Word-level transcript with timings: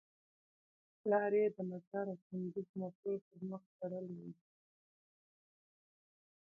لار 1.09 1.31
یې 1.39 1.45
د 1.55 1.57
مزار 1.69 2.05
او 2.11 2.17
کندوز 2.25 2.67
موټرو 2.79 3.15
پر 3.25 3.37
مخ 3.49 3.63
تړلې 3.77 4.15
وه. 4.23 4.31